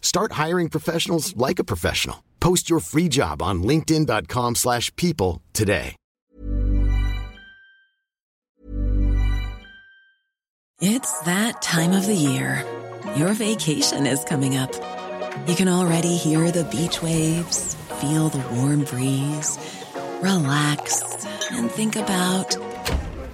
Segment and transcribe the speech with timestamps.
[0.00, 2.24] Start hiring professionals like a professional.
[2.40, 5.96] Post your free job on linkedin.com/people slash people today.
[10.82, 12.64] It's that time of the year.
[13.14, 14.72] Your vacation is coming up.
[15.46, 19.58] You can already hear the beach waves, feel the warm breeze,
[20.22, 22.56] relax, and think about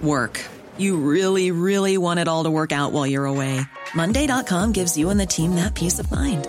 [0.02, 0.44] work.
[0.76, 3.60] You really, really want it all to work out while you're away.
[3.94, 6.48] Monday.com gives you and the team that peace of mind.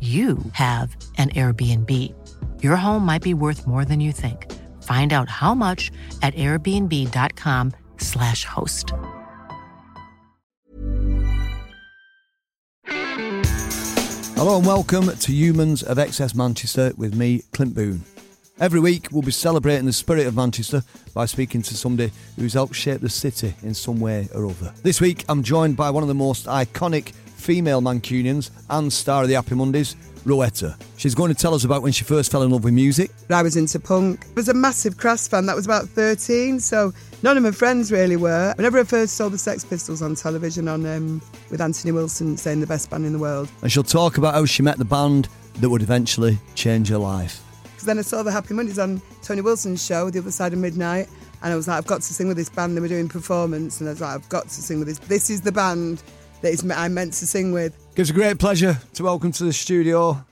[0.00, 2.14] you have an Airbnb.
[2.62, 4.46] Your home might be worth more than you think.
[4.84, 5.90] Find out how much
[6.22, 8.92] at airbnb.com/slash host.
[14.36, 18.04] Hello and welcome to Humans of XS Manchester with me, Clint Boon.
[18.60, 22.76] Every week we'll be celebrating the spirit of Manchester by speaking to somebody who's helped
[22.76, 24.72] shape the city in some way or other.
[24.84, 29.28] This week I'm joined by one of the most iconic female Mancunians and star of
[29.28, 29.94] the Happy Mondays,
[30.24, 30.76] Rowetta.
[30.96, 33.10] She's going to tell us about when she first fell in love with music.
[33.30, 34.26] I was into punk.
[34.26, 35.46] I was a massive Crass fan.
[35.46, 38.52] That was about 13, so none of my friends really were.
[38.56, 42.60] Whenever I first saw the Sex Pistols on television on um, with Anthony Wilson saying
[42.60, 45.28] the best band in the world, And she'll talk about how she met the band
[45.60, 47.40] that would eventually change her life.
[47.64, 50.58] because then I saw the Happy Mondays on Tony Wilson's show, The Other Side of
[50.58, 51.08] Midnight,
[51.42, 52.76] and I was like, I've got to sing with this band.
[52.76, 54.98] They were doing performance, and I was like, I've got to sing with this.
[54.98, 56.02] This is the band
[56.42, 57.76] that is I'm meant to sing with.
[57.94, 60.24] Gives a great pleasure to welcome to the studio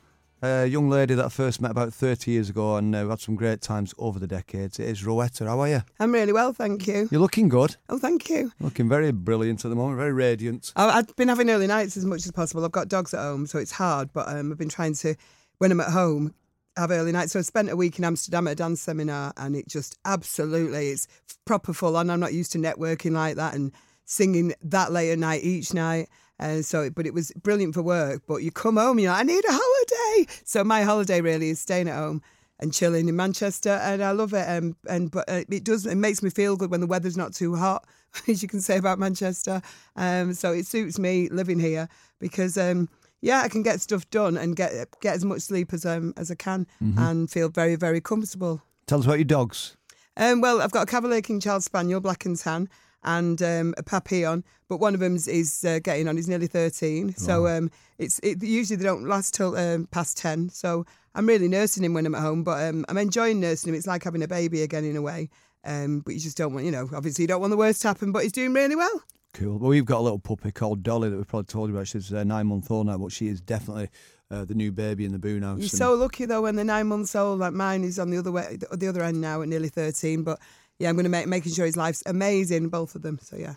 [0.42, 3.20] a young lady that I first met about 30 years ago and uh, we've had
[3.20, 4.78] some great times over the decades.
[4.78, 5.46] It is Rowetta.
[5.46, 5.82] How are you?
[5.98, 7.08] I'm really well, thank you.
[7.10, 7.76] You're looking good.
[7.88, 8.52] Oh, thank you.
[8.60, 10.72] Looking very brilliant at the moment, very radiant.
[10.76, 12.64] I- I've been having early nights as much as possible.
[12.64, 15.16] I've got dogs at home, so it's hard, but um, I've been trying to,
[15.58, 16.34] when I'm at home,
[16.76, 17.32] have early nights.
[17.32, 20.90] So I spent a week in Amsterdam at a dance seminar, and it just absolutely,
[20.90, 21.08] it's
[21.46, 22.10] proper full on.
[22.10, 23.72] I'm not used to networking like that and
[24.06, 26.08] singing that late at night each night.
[26.38, 28.22] And so, but it was brilliant for work.
[28.26, 30.32] But you come home, you're like, I need a holiday.
[30.44, 32.22] So my holiday really is staying at home
[32.58, 34.48] and chilling in Manchester, and I love it.
[34.48, 37.34] Um, and but uh, it does, it makes me feel good when the weather's not
[37.34, 37.86] too hot,
[38.28, 39.60] as you can say about Manchester.
[39.96, 41.88] Um, so it suits me living here
[42.18, 42.88] because um,
[43.20, 46.30] yeah, I can get stuff done and get get as much sleep as um as
[46.30, 48.62] I can and feel very very comfortable.
[48.86, 49.76] Tell us about your dogs.
[50.16, 52.68] Um, well, I've got a Cavalier King Charles Spaniel, black and tan,
[53.06, 56.16] and um, a Papillon, but one of them is uh, getting on.
[56.16, 60.50] He's nearly thirteen, so um, it's it, usually they don't last till um, past ten.
[60.50, 63.74] So I'm really nursing him when I'm at home, but um, I'm enjoying nursing him.
[63.74, 65.30] It's like having a baby again in a way.
[65.64, 67.88] Um, but you just don't want, you know, obviously you don't want the worst to
[67.88, 69.02] happen, but he's doing really well.
[69.34, 69.58] Cool.
[69.58, 71.88] Well, we've got a little puppy called Dolly that we've probably told you about.
[71.88, 73.90] She's uh, nine month old now, but she is definitely
[74.30, 75.58] uh, the new baby in the Boon house.
[75.58, 77.40] You're so lucky though when they're nine months old.
[77.40, 80.22] Like mine is on the other way, the the other end now at nearly thirteen.
[80.22, 80.40] But
[80.78, 83.18] yeah, I'm going to make making sure his life's amazing, both of them.
[83.22, 83.54] So yeah.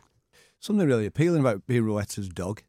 [0.60, 2.64] Something really appealing about being Rowetta's dog.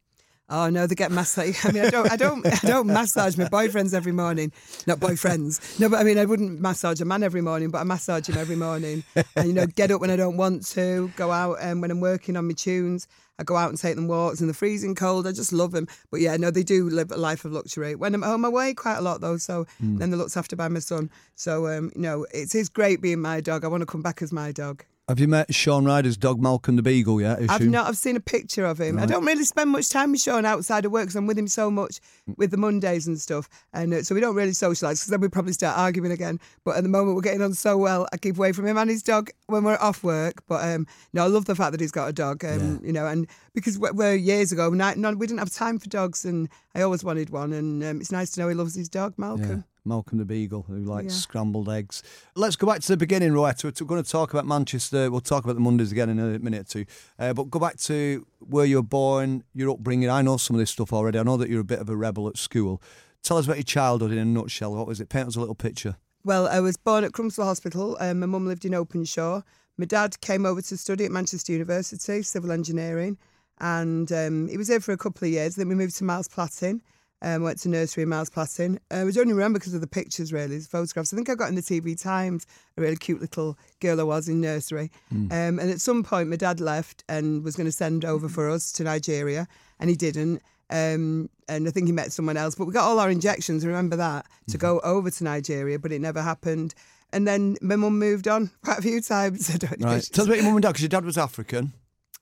[0.50, 1.64] Oh no, they get massage.
[1.64, 4.52] I mean, I don't, I don't, I don't massage my boyfriends every morning.
[4.86, 5.78] Not boyfriends.
[5.78, 8.36] No, but I mean, I wouldn't massage a man every morning, but I massage him
[8.36, 9.04] every morning.
[9.36, 11.92] And you know, get up when I don't want to, go out, and um, when
[11.92, 13.06] I'm working on my tunes,
[13.38, 15.26] I go out and take them walks in the freezing cold.
[15.26, 15.86] I just love them.
[16.10, 17.94] But yeah, no, they do live a life of luxury.
[17.94, 19.38] When I'm home away, quite a lot though.
[19.38, 19.98] So mm.
[19.98, 21.10] then they're looked after by my son.
[21.36, 23.64] So um, you know, it is it's great being my dog.
[23.64, 24.84] I want to come back as my dog.
[25.10, 27.40] Have you met Shaun Ryder's dog Malcolm the Beagle yet?
[27.48, 27.88] I've not.
[27.88, 28.94] I've seen a picture of him.
[28.94, 29.02] Right.
[29.02, 31.48] I don't really spend much time with Shaun outside of work because I'm with him
[31.48, 31.98] so much
[32.36, 35.28] with the Mondays and stuff, and uh, so we don't really socialise because then we
[35.28, 36.38] probably start arguing again.
[36.64, 38.88] But at the moment we're getting on so well, I keep away from him and
[38.88, 40.44] his dog when we're off work.
[40.46, 42.44] But um, no, I love the fact that he's got a dog.
[42.44, 42.86] Um, yeah.
[42.86, 46.82] You know, and because we're years ago, we didn't have time for dogs, and I
[46.82, 49.50] always wanted one, and um, it's nice to know he loves his dog, Malcolm.
[49.50, 49.69] Yeah.
[49.84, 51.20] Malcolm the Beagle, who likes yeah.
[51.20, 52.02] scrambled eggs.
[52.34, 53.64] Let's go back to the beginning, Rowetta.
[53.80, 55.10] We're going to talk about Manchester.
[55.10, 56.84] We'll talk about the Mondays again in a minute or two.
[57.18, 60.10] Uh, but go back to where you were born, your upbringing.
[60.10, 61.18] I know some of this stuff already.
[61.18, 62.82] I know that you're a bit of a rebel at school.
[63.22, 64.74] Tell us about your childhood in a nutshell.
[64.74, 65.08] What was it?
[65.08, 65.96] Paint us a little picture.
[66.24, 67.96] Well, I was born at Crumpsall Hospital.
[68.00, 69.42] Um, my mum lived in Openshaw.
[69.78, 73.16] My dad came over to study at Manchester University, civil engineering,
[73.58, 75.56] and um, he was there for a couple of years.
[75.56, 76.82] Then we moved to Miles Platting
[77.22, 78.78] um, went to nursery in Miles Platting.
[78.90, 81.12] Uh, I was only remember because of the pictures, really, the photographs.
[81.12, 82.46] I think I got in the TV Times
[82.76, 84.90] a really cute little girl I was in nursery.
[85.12, 85.30] Mm.
[85.32, 88.48] Um, and at some point, my dad left and was going to send over for
[88.48, 89.46] us to Nigeria,
[89.78, 90.42] and he didn't.
[90.70, 92.54] Um, and I think he met someone else.
[92.54, 94.60] But we got all our injections, remember that, to mm.
[94.60, 96.74] go over to Nigeria, but it never happened.
[97.12, 99.50] And then my mum moved on quite a few times.
[99.54, 99.82] I don't.
[99.82, 100.02] Right.
[100.12, 101.72] Tell us about your mum and dad, because your dad was African.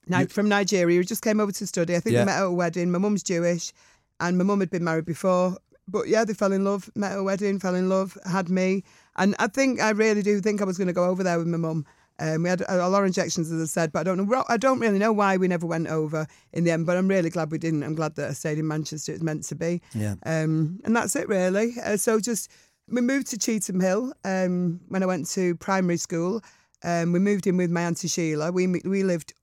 [0.07, 0.99] Ni- from Nigeria.
[0.99, 1.95] He just came over to study.
[1.95, 2.21] I think yeah.
[2.21, 2.91] we met at a wedding.
[2.91, 3.71] My mum's Jewish
[4.19, 5.57] and my mum had been married before.
[5.87, 8.83] But yeah, they fell in love, met at a wedding, fell in love, had me.
[9.17, 11.47] And I think, I really do think I was going to go over there with
[11.47, 11.85] my mum.
[12.19, 14.43] Um, we had a lot of injections, as I said, but I don't know.
[14.49, 16.85] I don't really know why we never went over in the end.
[16.85, 17.83] But I'm really glad we didn't.
[17.83, 19.13] I'm glad that I stayed in Manchester.
[19.13, 19.81] It's meant to be.
[19.95, 20.15] Yeah.
[20.25, 21.75] Um, and that's it, really.
[21.83, 22.51] Uh, so just
[22.89, 26.41] we moved to Cheetham Hill um, when I went to primary school.
[26.83, 28.51] Um, we moved in with my auntie Sheila.
[28.51, 29.33] We we lived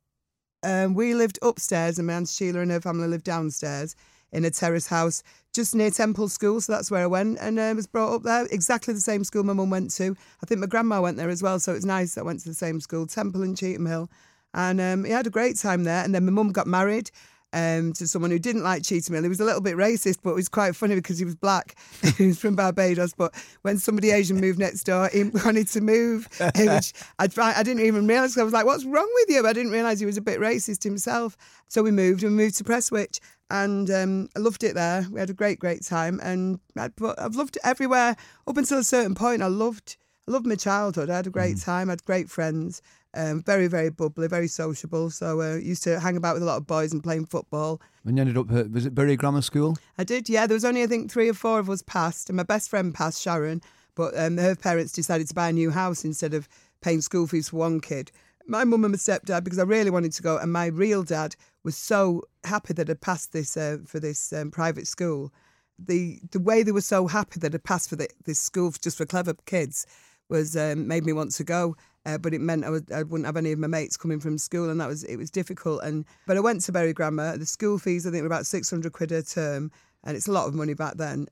[0.63, 3.97] um, we lived upstairs, and my auntie Sheila and her family lived downstairs
[4.33, 5.23] in a terrace house
[5.57, 6.61] just near Temple School.
[6.61, 8.47] So that's where I went and uh, was brought up there.
[8.51, 10.15] Exactly the same school my mum went to.
[10.43, 11.59] I think my grandma went there as well.
[11.59, 14.11] So it's nice that I went to the same school, Temple and Cheetham Hill.
[14.55, 16.05] And um, he had a great time there.
[16.05, 17.11] And then my mum got married
[17.53, 19.23] um, to someone who didn't like Cheetham Hill.
[19.23, 21.75] He was a little bit racist, but it was quite funny because he was black.
[22.19, 23.15] he was from Barbados.
[23.15, 26.29] But when somebody Asian moved next door, he wanted to move.
[26.39, 28.37] Which I, I didn't even realise.
[28.37, 29.47] I was like, what's wrong with you?
[29.47, 31.37] I didn't realise he was a bit racist himself.
[31.69, 33.21] So we moved and we moved to Prestwich
[33.51, 35.07] and um, I loved it there.
[35.11, 38.17] We had a great, great time, and I, but I've loved it everywhere
[38.47, 39.43] up until a certain point.
[39.43, 39.97] I loved,
[40.27, 41.11] I loved my childhood.
[41.11, 41.65] I had a great mm.
[41.65, 41.89] time.
[41.89, 42.83] I had great friends.
[43.15, 45.09] Um, very, very bubbly, very sociable.
[45.09, 47.81] So I uh, used to hang about with a lot of boys and playing football.
[48.03, 49.79] When you ended up, at, was it Bury Grammar School?
[49.97, 50.47] I did, yeah.
[50.47, 52.93] There was only I think three or four of us passed, and my best friend
[52.93, 53.63] passed, Sharon.
[53.95, 56.47] But um, her parents decided to buy a new house instead of
[56.83, 58.13] paying school fees for one kid
[58.47, 61.37] my mum and my stepdad because I really wanted to go, and my real dad
[61.65, 65.33] was so happy that I'd passed this uh, for this um, private school.
[65.79, 68.97] The the way they were so happy that I'd passed for the, this school just
[68.97, 69.87] for clever kids
[70.29, 71.77] was um, made me want to go.
[72.05, 74.39] Uh, but it meant I, would, I wouldn't have any of my mates coming from
[74.39, 75.83] school, and that was it was difficult.
[75.83, 77.37] And but I went to Bury Grammar.
[77.37, 79.73] The school fees I think were about six hundred quid a term,
[80.05, 81.27] and it's a lot of money back then.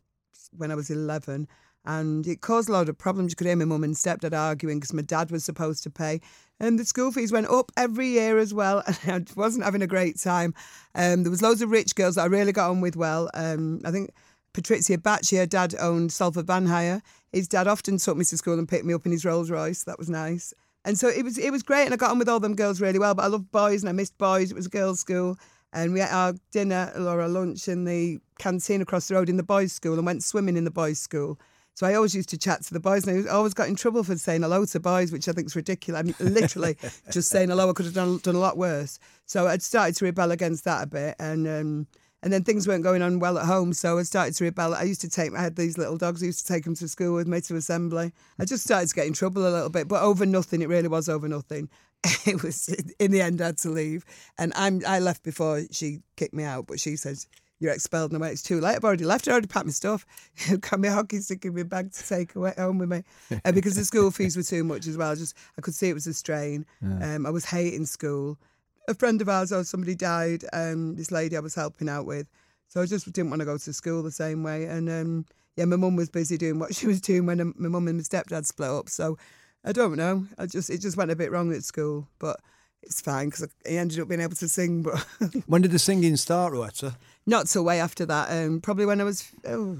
[0.57, 1.47] When I was eleven,
[1.85, 3.33] and it caused a lot of problems.
[3.33, 6.21] You could hear my mum and stepdad arguing because my dad was supposed to pay.
[6.61, 8.83] And the school fees went up every year as well.
[9.07, 10.55] And I wasn't having a great time.
[10.95, 13.29] Um, there was loads of rich girls that I really got on with well.
[13.35, 14.11] Um, I think
[14.55, 17.03] Patrizia Bacci, her dad owned Salford Van Hire.
[17.33, 19.85] His dad often took me to school and picked me up in his Rolls Royce.
[19.85, 20.55] That was nice.
[20.87, 22.81] And so it was it was great, and I got on with all them girls
[22.81, 23.15] really well.
[23.15, 24.51] But I loved boys, and I missed boys.
[24.51, 25.39] It was a girls' school,
[25.73, 29.39] and we had our dinner or our lunch in the canteen across the road in
[29.39, 31.39] the boys' school, and went swimming in the boys' school.
[31.75, 34.05] So I always used to chat to the boys, and I always got in trouble
[34.05, 36.01] for saying hello to boys, which I think is ridiculous.
[36.01, 36.77] I mean, literally
[37.11, 39.01] just saying hello, I could have done, done a lot worse.
[39.27, 41.87] So I'd started to rebel against that a bit, and um,
[42.23, 44.75] and then things weren't going on well at home, so I started to rebel.
[44.75, 46.89] I used to take, I had these little dogs, I used to take them to
[46.89, 48.13] school with me to assembly.
[48.39, 50.63] I just started to get in trouble a little bit, but over nothing.
[50.63, 51.69] It really was over nothing.
[52.27, 54.05] It was in the end, I had to leave,
[54.39, 57.27] and I'm I left before she kicked me out, but she says
[57.61, 58.31] you're expelled no way.
[58.31, 58.77] It's too late.
[58.77, 59.29] I've already left.
[59.29, 60.07] I already packed my stuff.
[60.61, 63.05] Got my hockey stick in my bag to take away home with me.
[63.45, 65.15] Uh, because the school fees were too much as well.
[65.15, 66.67] Just I could see it was a strain.
[66.83, 67.15] Yeah.
[67.15, 68.39] Um, I was hating school.
[68.89, 70.45] A friend of ours, oh, somebody died.
[70.53, 72.27] Um, this lady I was helping out with.
[72.69, 74.65] So I just didn't want to go to school the same way.
[74.65, 77.69] And um, yeah, my mum was busy doing what she was doing when um, my
[77.69, 78.89] mum and my stepdad split up.
[78.89, 79.17] So
[79.65, 80.27] I don't know.
[80.39, 82.09] I just it just went a bit wrong at school.
[82.19, 82.41] But
[82.87, 84.99] it's fine because he ended up being able to sing, but
[85.47, 86.97] When did the singing start, Rowetta?
[87.27, 88.31] not so way after that.
[88.31, 89.79] Um, probably when I was, oh,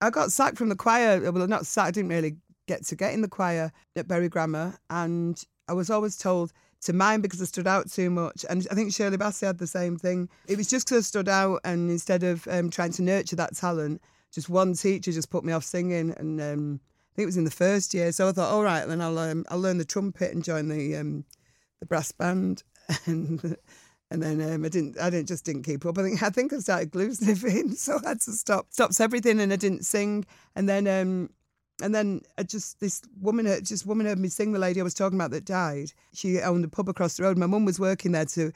[0.00, 1.20] I got sacked from the choir.
[1.32, 1.88] Well, not sacked.
[1.88, 5.90] I didn't really get to get in the choir at Bury Grammar, and I was
[5.90, 6.52] always told
[6.82, 8.44] to mind because I stood out too much.
[8.48, 10.28] And I think Shirley Bassey had the same thing.
[10.46, 13.56] It was just because I stood out, and instead of um, trying to nurture that
[13.56, 14.00] talent,
[14.32, 17.44] just one teacher just put me off singing, and um, I think it was in
[17.44, 18.12] the first year.
[18.12, 20.96] So I thought, all right, then I'll um, I'll learn the trumpet and join the
[20.96, 21.24] um,
[21.80, 22.62] the brass band,
[23.06, 23.56] and
[24.10, 25.98] and then um, I didn't I didn't just didn't keep up.
[25.98, 29.40] I think I think I started glue sniffing, so I had to stop stops everything,
[29.40, 30.86] and I didn't sing, and then.
[30.86, 31.30] Um,
[31.82, 34.52] and then I just this woman, just woman heard me sing.
[34.52, 35.92] The lady I was talking about that died.
[36.12, 37.36] She owned a pub across the road.
[37.36, 38.52] My mum was working there to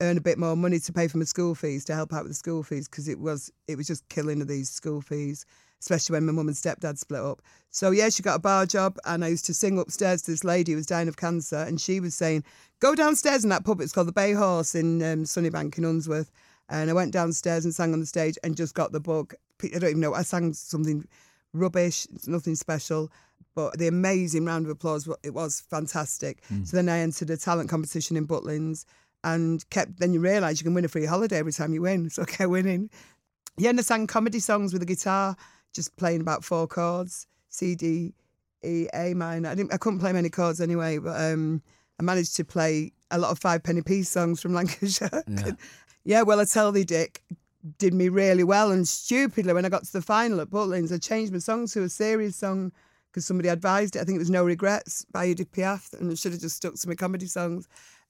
[0.00, 2.30] earn a bit more money to pay for my school fees to help out with
[2.30, 5.44] the school fees because it was it was just killing of these school fees,
[5.80, 7.42] especially when my mum and stepdad split up.
[7.70, 10.44] So yeah, she got a bar job, and I used to sing upstairs to this
[10.44, 12.44] lady who was dying of cancer, and she was saying,
[12.80, 13.80] "Go downstairs in that pub.
[13.80, 16.30] It's called the Bay Horse in um, Sunnybank in Unsworth."
[16.70, 19.34] And I went downstairs and sang on the stage and just got the bug.
[19.62, 20.14] I don't even know.
[20.14, 21.06] I sang something
[21.54, 22.06] rubbish.
[22.14, 23.10] It's nothing special.
[23.54, 26.42] But the amazing round of applause, it was fantastic.
[26.64, 28.84] So then I entered a talent competition in Butlins
[29.24, 32.08] and kept, then you realise you can win a free holiday every time you win.
[32.10, 32.90] So I kept winning.
[33.56, 35.36] Yeah, and I sang comedy songs with a guitar,
[35.74, 38.14] just playing about four chords C, D,
[38.64, 39.48] E, A minor.
[39.48, 41.62] I, didn't, I couldn't play many chords anyway, but um,
[41.98, 45.24] I managed to play a lot of Fivepenny Piece songs from Lancashire.
[45.26, 45.52] Yeah.
[46.04, 47.22] Yeah, well, I tell thee, Dick,
[47.76, 48.70] did me really well.
[48.70, 51.82] And stupidly, when I got to the final at Butlins, I changed my song to
[51.82, 52.72] a serious song
[53.10, 54.00] because somebody advised it.
[54.00, 56.74] I think it was No Regrets by Edith Piaf, and I should have just stuck
[56.74, 57.68] to my comedy songs.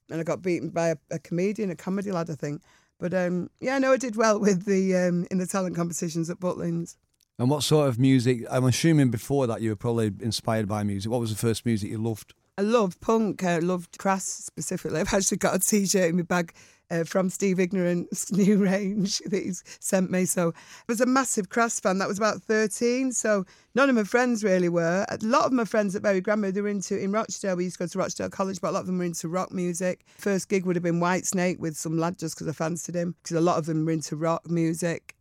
[0.09, 2.61] And I got beaten by a, a comedian, a comedy lad, I think.
[2.99, 6.39] But um, yeah, no, I did well with the um, in the talent competitions at
[6.39, 6.95] Butlins.
[7.39, 8.41] And what sort of music?
[8.51, 11.09] I'm assuming before that you were probably inspired by music.
[11.09, 12.33] What was the first music you loved?
[12.57, 13.45] I loved punk.
[13.45, 14.99] I loved Crass specifically.
[14.99, 16.53] I've actually got a T-shirt in my bag
[16.91, 20.25] uh, from Steve Ignorant's new range that he's sent me.
[20.25, 21.97] So I was a massive Crass fan.
[21.99, 23.13] That was about 13.
[23.13, 25.05] So none of my friends really were.
[25.07, 27.77] A lot of my friends at Bury Grammar, they were into, in Rochdale, we used
[27.77, 30.03] to go to Rochdale College, but a lot of them were into rock music.
[30.17, 33.37] First gig would have been Whitesnake with some lad just because I fancied him, because
[33.37, 35.15] a lot of them were into rock music.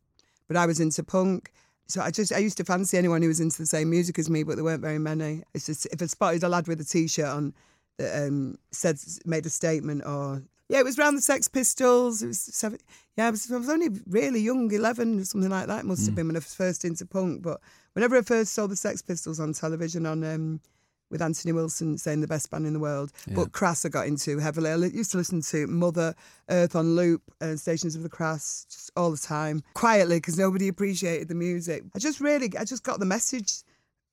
[0.48, 1.52] But I was into punk.
[1.88, 4.28] So I just I used to fancy anyone who was into the same music as
[4.28, 5.42] me, but there weren't very many.
[5.54, 7.54] It's just if I spotted a lad with a t-shirt on
[7.98, 12.22] that um, said made a statement or yeah, it was around the Sex Pistols.
[12.22, 12.78] It was seven.
[13.16, 15.80] Yeah, I was, I was only really young, eleven or something like that.
[15.80, 17.42] It must have been when I was first into punk.
[17.42, 17.60] But
[17.94, 20.60] whenever I first saw the Sex Pistols on television on um,
[21.10, 24.38] with Anthony Wilson saying the best band in the world, but Crass I got into
[24.38, 24.70] heavily.
[24.70, 26.14] I used to listen to Mother
[26.50, 30.68] Earth on loop, uh, Stations of the Crass, just all the time, quietly because nobody
[30.68, 31.84] appreciated the music.
[31.94, 33.62] I just really, I just got the message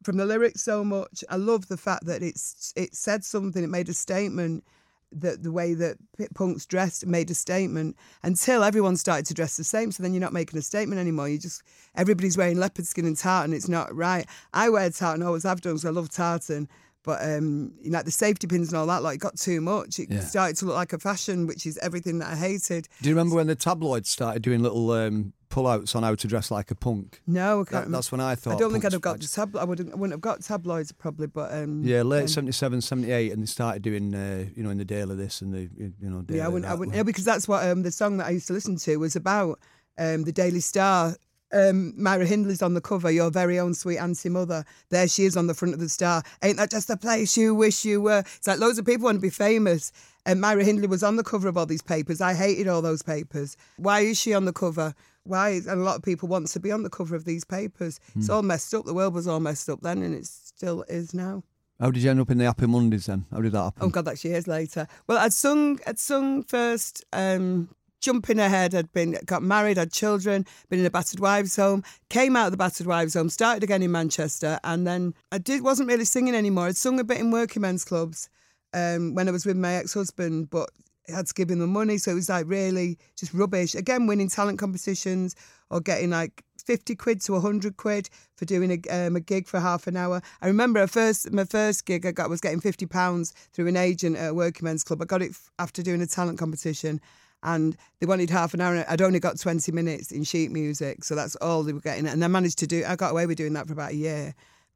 [0.04, 1.24] from the lyrics so much.
[1.30, 4.64] I love the fact that it's it said something, it made a statement.
[5.12, 5.98] That the way that
[6.34, 9.92] punks dressed made a statement until everyone started to dress the same.
[9.94, 11.30] So then you're not making a statement anymore.
[11.30, 11.64] You just
[11.96, 13.54] everybody's wearing leopard skin and tartan.
[13.54, 14.26] It's not right.
[14.54, 16.68] I wear tartan, always have done, so I love tartan.
[17.06, 19.62] But um, you know, like the safety pins and all that, like it got too
[19.62, 20.00] much.
[20.00, 20.22] It Yeah.
[20.22, 22.88] started to look like a fashion, which is everything that I hated.
[23.02, 26.50] Do you remember when the tabloids started doing little um, pullouts on how to dress
[26.52, 27.22] like a punk?
[27.28, 27.70] No, I can't.
[27.70, 27.98] That, remember.
[27.98, 28.56] that's when I thought.
[28.56, 29.62] I don't think I'd have got the tabloid.
[29.62, 29.92] I wouldn't.
[29.94, 33.46] I wouldn't have got tabloids probably, but um, Yeah, late um, 77, 78, and they
[33.46, 36.46] started doing, uh, you know, in the of this and the, you know, Dale Yeah,
[36.46, 36.72] I wouldn't.
[36.72, 36.96] I wouldn't.
[36.96, 39.60] Yeah, because that's what um, the song that I used to listen to was about.
[39.98, 41.16] Um, the Daily Star.
[41.56, 43.10] Um, Myra Hindley's on the cover.
[43.10, 44.66] Your very own sweet auntie mother.
[44.90, 46.22] There she is on the front of the Star.
[46.44, 48.20] Ain't that just the place you wish you were?
[48.36, 49.92] It's like loads of people want to be famous.
[50.26, 52.20] And Myra Hindley was on the cover of all these papers.
[52.20, 53.56] I hated all those papers.
[53.78, 54.94] Why is she on the cover?
[55.24, 55.52] Why?
[55.52, 58.00] is- And a lot of people want to be on the cover of these papers.
[58.16, 58.86] It's all messed up.
[58.86, 61.44] The world was all messed up then, and it still is now.
[61.80, 63.26] How did you end up in the Happy Mondays then?
[63.32, 63.84] How did that happen?
[63.84, 64.88] Oh God, that's years later.
[65.08, 67.04] Well, I'd sung, I'd sung first.
[67.14, 67.70] Um,
[68.02, 71.84] jumping ahead, I'd been got married, had children, been in a battered wives' home.
[72.10, 75.62] Came out of the battered wives' home, started again in Manchester, and then I did
[75.62, 76.68] wasn't really singing anymore.
[76.68, 78.30] I'd sung a bit in working men's clubs
[78.74, 80.70] um, when I was with my ex-husband, but
[81.10, 83.76] I had to give him the money, so it was like really just rubbish.
[83.76, 85.36] Again, winning talent competitions
[85.70, 89.60] or getting like 50 quid to 100 quid for doing a, um, a gig for
[89.60, 90.22] half an hour.
[90.42, 93.78] I remember a first, my first gig I got was getting 50 pounds through an
[93.78, 95.02] agent at a working men's club.
[95.02, 97.00] I got it after doing a talent competition
[97.46, 98.76] and they wanted half an hour.
[98.76, 102.08] And I'd only got 20 minutes in sheet music, so that's all they were getting.
[102.08, 104.36] And I managed to do, I got away with doing that for about a year.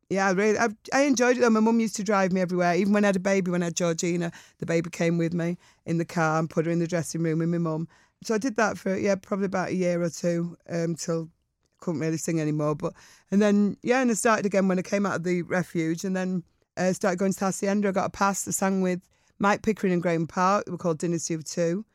[0.09, 1.49] Yeah, I really, I, I enjoyed it though.
[1.49, 2.75] My mum used to drive me everywhere.
[2.75, 5.57] Even when I had a baby, when I had Georgina, the baby came with me
[5.85, 7.87] in the car and put her in the dressing room with my mum.
[8.23, 11.23] So I did that for, yeah, probably about a year or two um, I
[11.79, 12.75] couldn't really sing anymore.
[12.75, 12.93] But,
[13.31, 16.15] and then, yeah, and I started again when I came out of the refuge and
[16.15, 16.43] then
[16.75, 17.89] uh, started going to Hacienda.
[17.89, 18.47] I got a pass.
[18.47, 19.01] I sang with
[19.37, 20.65] Mike Pickering and Graeme Park.
[20.65, 21.85] They were called Dynasty of Two.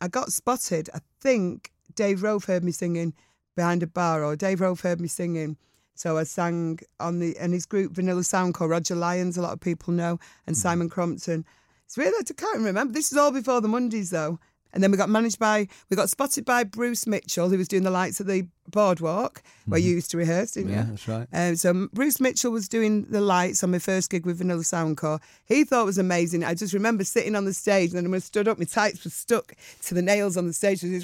[0.00, 0.88] I got spotted.
[0.94, 3.14] I think Dave Rofe heard me singing
[3.56, 5.56] behind a bar, or Dave Rofe heard me singing.
[5.94, 9.36] So I sang on the and his group Vanilla Sound called Roger Lyons.
[9.36, 10.62] A lot of people know, and mm-hmm.
[10.62, 11.44] Simon Crompton.
[11.84, 12.92] It's really I can't remember.
[12.92, 14.38] This is all before the Mondays though.
[14.72, 17.84] And then we got managed by, we got spotted by Bruce Mitchell, who was doing
[17.84, 20.80] the lights at the boardwalk where you used to rehearse, didn't Yeah, you?
[20.82, 21.26] Yeah, that's right.
[21.32, 25.20] Um, so Bruce Mitchell was doing the lights on my first gig with Vanilla Soundcore.
[25.46, 26.44] He thought it was amazing.
[26.44, 29.04] I just remember sitting on the stage and then when I stood up, my tights
[29.04, 30.82] were stuck to the nails on the stage.
[30.84, 30.94] and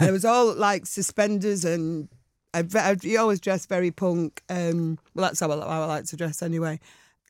[0.00, 2.08] it was all like suspenders and
[2.54, 4.42] I, I, he always dressed very punk.
[4.48, 6.80] Um, well, that's how I, how I like to dress anyway.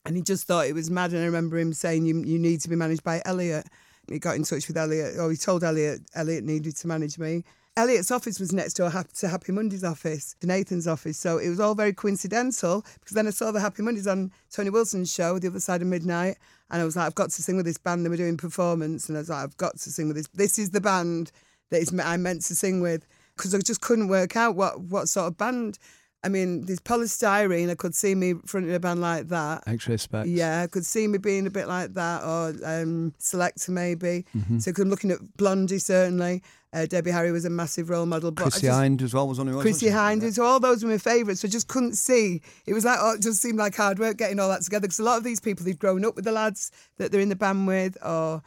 [0.06, 1.10] And he just thought it was mad.
[1.12, 3.66] And I remember him saying, you, you need to be managed by Elliot.
[4.10, 7.44] He got in touch with Elliot, or he told Elliot Elliot needed to manage me.
[7.78, 11.16] Elliot's office was next door to Happy Monday's office, to Nathan's office.
[11.16, 14.70] So it was all very coincidental because then I saw the Happy Mondays on Tony
[14.70, 16.38] Wilson's show, The Other Side of Midnight.
[16.70, 18.04] And I was like, I've got to sing with this band.
[18.04, 19.08] They were doing performance.
[19.08, 20.26] And I was like, I've got to sing with this.
[20.34, 21.30] This is the band
[21.70, 25.28] that I'm meant to sing with because I just couldn't work out what, what sort
[25.28, 25.78] of band.
[26.24, 27.70] I mean, there's Poly Styrene.
[27.70, 29.62] I could see me fronting a band like that.
[29.68, 30.24] X-Ray Spex.
[30.26, 34.26] Yeah, I could see me being a bit like that, or um, Selecter maybe.
[34.36, 34.58] Mm-hmm.
[34.58, 36.42] So 'cause I'm looking at Blondie certainly.
[36.72, 38.30] Uh, Debbie Harry was a massive role model.
[38.30, 39.86] But I Chrissie just- Hynde as well was on wasn't Chrissie?
[39.86, 40.34] Hynde.
[40.34, 41.40] So all those were my favourites.
[41.40, 42.42] So I just couldn't see.
[42.66, 44.82] It was like, oh, it just seemed like hard work getting all that together.
[44.82, 47.30] Because a lot of these people, they've grown up with the lads that they're in
[47.30, 48.42] the band with, or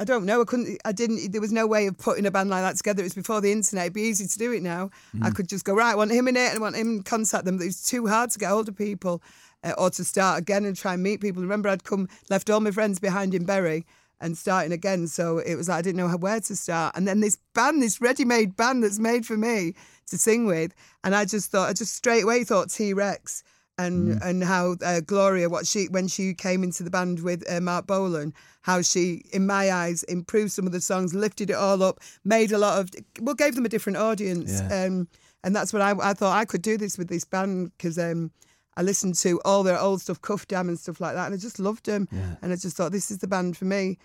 [0.00, 0.40] I don't know.
[0.40, 0.80] I couldn't.
[0.84, 1.32] I didn't.
[1.32, 3.02] There was no way of putting a band like that together.
[3.02, 3.86] It was before the internet.
[3.86, 4.90] It'd be easy to do it now.
[5.22, 5.92] I could just go right.
[5.92, 7.56] I want him in it, and I want him to contact them.
[7.56, 9.22] But It was too hard to get hold of people,
[9.64, 11.42] uh, or to start again and try and meet people.
[11.42, 13.86] Remember, I'd come, left all my friends behind in Bury,
[14.20, 15.08] and starting again.
[15.08, 16.96] So it was like I didn't know where to start.
[16.96, 19.74] And then this band, this ready-made band that's made for me
[20.06, 23.42] to sing with, and I just thought, I just straight away thought T Rex
[23.78, 27.60] and and how uh, Gloria, what she when she came into the band with uh,
[27.60, 31.82] Marc Bolan, how she, in my eyes, improved some of the songs, lifted it all
[31.82, 32.90] up, made a lot of,
[33.22, 34.84] well, gave them a different audience, Yeah.
[34.84, 35.08] um,
[35.44, 37.98] and that's what I, I thought I could do this with this band because.
[37.98, 38.30] Um,
[38.76, 41.36] I listened to all their old stuff, Kuff Dam and stuff like that, and I
[41.36, 42.06] just loved them.
[42.42, 43.98] And I just thought, this is the band for me.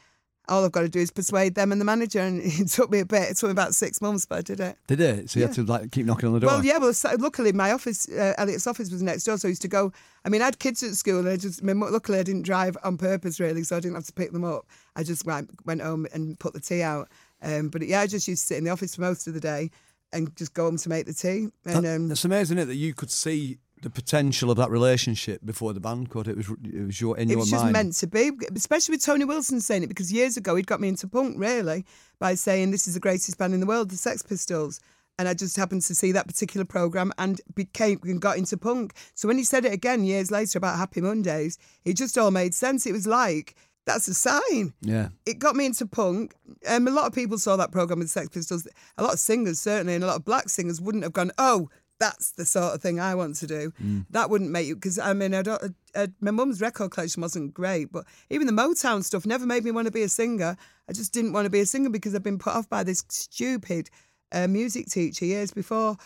[0.50, 3.00] All I've got to do is persuade them and the manager, and it took me
[3.00, 3.32] a bit.
[3.32, 4.78] It took me about six months, but I did it.
[4.88, 5.30] Did it?
[5.30, 6.50] So you had to like keep knocking on the door.
[6.50, 6.78] Well, yeah.
[6.80, 9.68] Well, so, luckily my office, uh, Elliot's office was next door, so I used to
[9.70, 9.94] go.
[10.26, 12.44] I mean, I had kids at school, and I just my mu- luckily I didn't
[12.44, 14.66] drive on purpose really, so I didn't have to pick them up.
[14.96, 17.08] I just went, went home and put the tea out.
[17.42, 19.40] Um, but yeah, I just used to sit in the office for most of the
[19.40, 19.70] day
[20.12, 21.48] and just go home to make the tea.
[21.66, 24.70] And That- um, it's amazing, isn't it, that you could see the potential of that
[24.72, 26.28] relationship before the band could.
[26.28, 27.74] It was it was your in it your was just mind.
[27.74, 30.88] meant to be, especially with Tony Wilson saying it, because years ago he'd got me
[30.88, 31.86] into punk really
[32.20, 34.80] by saying this is the greatest band in the world, the Sex Pistols.
[35.20, 38.94] And I just happened to see that particular program and became and got into punk.
[39.14, 42.56] So when he said it again years later about Happy Mondays, it just all made
[42.56, 42.88] sense.
[42.88, 44.74] It was like that's a sign.
[44.82, 45.10] yeah.
[45.26, 46.34] It got me into punk.
[46.68, 48.68] Um, a lot of people saw that program with Sex Pistols.
[48.98, 51.70] A lot of singers certainly, and a lot of black singers wouldn't have gone, "Oh,
[52.00, 53.74] that's the sort of thing I want to do."
[54.12, 55.76] That wouldn't make you because I mean, I don't.
[55.96, 59.72] I, my mum's record collection wasn't great, but even the Motown stuff never made me
[59.72, 60.58] want to be a singer.
[60.90, 63.04] I just didn't want to be a singer because I'd been put off by this
[63.10, 63.90] stupid
[64.32, 65.98] uh, music teacher years before.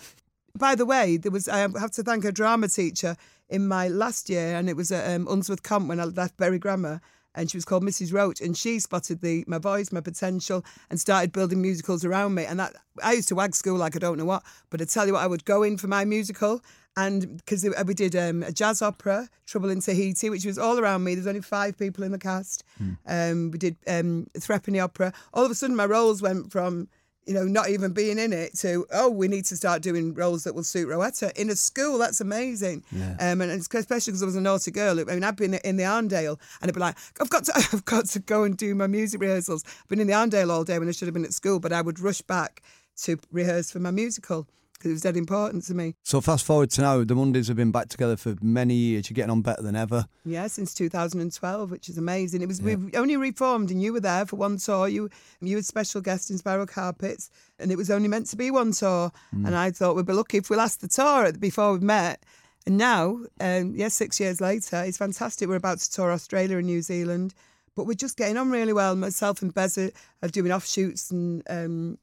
[0.58, 3.15] By the way, there was I have to thank a drama teacher
[3.50, 6.60] in my last year, and it was at um, Unsworth Comp when I left Bury
[6.60, 7.02] Grammar,
[7.38, 8.12] and she was called Mrs.
[8.12, 12.43] Roach, and she spotted the my voice, my potential, and started building musicals around me.
[12.43, 15.06] And that I used to wag school like I don't know what, but I tell
[15.08, 16.62] you what, I would go in for my musical.
[16.97, 21.04] And because we did um, a jazz opera, Trouble in Tahiti, which was all around
[21.04, 21.13] me.
[21.13, 22.63] There's only five people in the cast.
[23.06, 25.13] Um, we did um, Threepenny Opera.
[25.32, 26.88] All of a sudden, my roles went from
[27.28, 30.44] you know, not even being in it to, oh, we need to start doing roles
[30.46, 31.98] that will suit Rowetta in a school.
[31.98, 32.84] That's amazing.
[33.20, 35.00] Um, and it's especially because I was a naughty girl.
[35.00, 37.86] I mean, I've been in the Arndale and I'd be like, I've got to, I've
[37.86, 39.63] got to go and do my music rehearsals.
[39.66, 41.74] I've been in the Arndale all day when I should have been at school, but
[41.74, 42.63] I would rush back
[43.04, 45.96] to rehearse for my musical because it was dead important to me.
[46.04, 49.10] So fast forward to now, the Mondays have been back together for many years.
[49.10, 50.06] You're getting on better than ever.
[50.26, 52.42] Yeah, since 2012, which is amazing.
[52.42, 54.88] It was we've only reformed, and you were there for one tour.
[54.88, 55.10] You
[55.42, 59.12] you were special guest Inspiral Carpets, and it was only meant to be one tour.
[59.32, 62.24] And I thought we'd be lucky if we last the tour before we met.
[62.66, 65.48] And now, um, yes, six years later, it's fantastic.
[65.48, 67.34] We're about to tour Australia and New Zealand,
[67.78, 68.94] but we're just getting on really well.
[68.96, 69.90] Myself and Bez are,
[70.22, 71.98] are doing offshoots and um,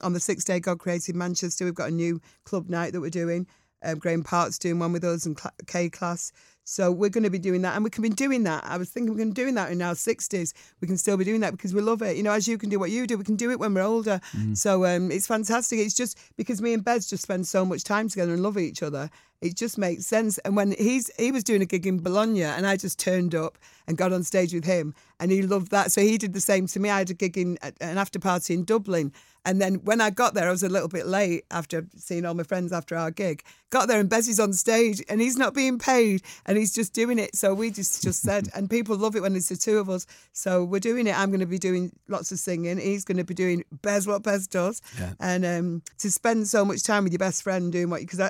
[0.00, 1.64] on the six day God created Manchester.
[1.64, 3.46] We've got a new club night that we're doing.
[3.82, 6.32] Um, Graeme Park's doing one with us and K-Klass.
[6.64, 7.76] So we're going to be doing that.
[7.76, 8.64] And we can be doing that.
[8.64, 10.52] I was thinking we're going to be doing that in our 60s.
[10.80, 12.16] We can still be doing that because we love it.
[12.16, 13.82] You know, as you can do what you do, we can do it when we're
[13.82, 14.20] older.
[14.54, 15.78] So um, it's fantastic.
[15.78, 18.82] It's just because me and Bez just spend so much time together and love each
[18.82, 19.10] other.
[19.40, 20.38] It just makes sense.
[20.38, 23.58] And when he's he was doing a gig in Bologna, and I just turned up
[23.86, 25.92] and got on stage with him, and he loved that.
[25.92, 26.90] So he did the same to me.
[26.90, 29.12] I had a gig in an after party in Dublin,
[29.44, 32.34] and then when I got there, I was a little bit late after seeing all
[32.34, 33.42] my friends after our gig.
[33.70, 37.18] Got there and Bezzy's on stage and he's not being paid and he's just doing
[37.18, 37.34] it.
[37.34, 40.06] So we just just said, and people love it when it's the two of us.
[40.32, 41.18] So we're doing it.
[41.18, 42.78] I'm going to be doing lots of singing.
[42.78, 45.12] He's going to be doing Bez what Bez does, Yeah.
[45.20, 48.20] and um, to spend so much time with your best friend doing what because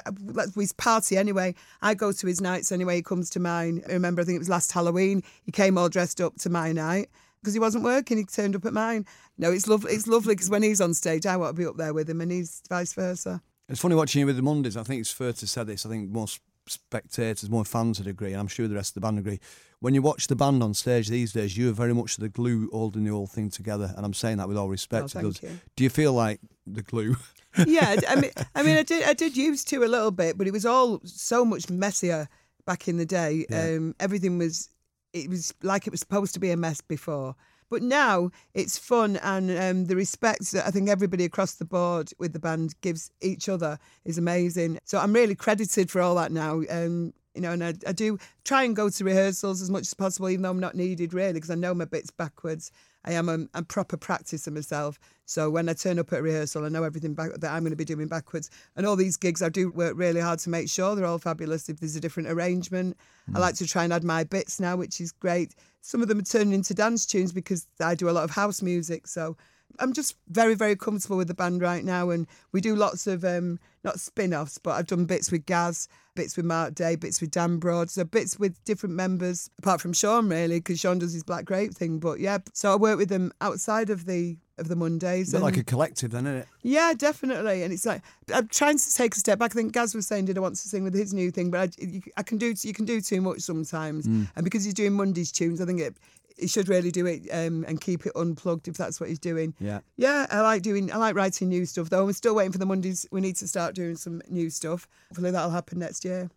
[0.57, 0.66] we
[1.07, 1.55] party anyway.
[1.83, 2.97] I go to his nights anyway.
[2.97, 3.83] He comes to mine.
[3.88, 5.23] I remember I think it was last Halloween.
[5.45, 7.09] He came all dressed up to my night
[7.40, 8.19] because he wasn't working.
[8.19, 9.07] He turned up at mine.
[9.38, 9.92] No, it's lovely.
[9.92, 12.21] It's lovely because when he's on stage, I want to be up there with him,
[12.21, 13.42] and he's vice versa.
[13.69, 14.77] It's funny watching you with the Mondays.
[14.77, 15.87] I think it's fair to say this.
[15.87, 19.00] I think most spectators, more fans would agree, and I'm sure the rest of the
[19.00, 19.40] band agree.
[19.81, 22.68] When you watch the band on stage these days, you are very much the glue
[22.72, 23.92] holding the whole thing together.
[23.96, 25.05] And I'm saying that with all respect.
[25.05, 25.61] Oh, thank you.
[25.76, 27.16] Do you feel like the glue?
[27.66, 30.46] yeah, I mean, I mean, I did, I did used to a little bit, but
[30.46, 32.29] it was all so much messier
[32.64, 33.46] back in the day.
[33.50, 33.76] Yeah.
[33.76, 34.70] Um, everything was,
[35.12, 37.37] it was like it was supposed to be a mess before.
[37.70, 42.12] But now it's fun, and um, the respect that I think everybody across the board
[42.18, 44.79] with the band gives each other is amazing.
[44.85, 46.62] So I'm really credited for all that now.
[46.70, 49.94] Um, you know, and I, I do try and go to rehearsals as much as
[49.94, 52.72] possible, even though I'm not needed really, because I know my bits backwards.
[53.05, 54.98] I am a, a proper practicer myself.
[55.26, 57.70] So when I turn up at a rehearsal, I know everything back, that I'm going
[57.70, 58.50] to be doing backwards.
[58.74, 61.68] And all these gigs, I do work really hard to make sure they're all fabulous.
[61.68, 62.96] If there's a different arrangement,
[63.35, 65.55] I like to try and add my bits now, which is great.
[65.87, 68.61] Some of them are turning into dance tunes because I do a lot of house
[68.61, 69.07] music.
[69.07, 69.37] So
[69.79, 72.11] I'm just very, very comfortable with the band right now.
[72.11, 75.88] And we do lots of, um, not spin offs, but I've done bits with Gaz,
[76.14, 77.90] bits with Mark Day, bits with Dan Broad.
[77.90, 81.74] So bits with different members, apart from Shaun, really, because Shaun does his Black Grape
[81.74, 81.98] thing.
[81.98, 85.35] But yeah, so I work with them outside of the of the Mondays.
[85.35, 86.48] And- like a collective then, isn't it?
[86.62, 87.62] yeah, definitely.
[87.62, 88.00] And it's like
[88.35, 89.52] I'm trying to take a step back.
[89.52, 91.61] I think Gaz was saying, "Did I want to sing with his new thing?" But
[91.61, 94.07] I, you, I can do you can do too much sometimes.
[94.07, 94.29] Mm.
[94.35, 95.96] And because he's doing Mondays tunes, I think it
[96.38, 99.55] he should really do it um, and keep it unplugged if that's what he's doing.
[99.59, 99.81] Yeah.
[99.96, 100.92] Yeah, I like doing.
[100.92, 102.05] I like writing new stuff though.
[102.05, 103.07] I'm still waiting for the Mondays.
[103.11, 104.88] We need to start doing some new stuff.
[105.09, 106.31] Hopefully that'll happen next year.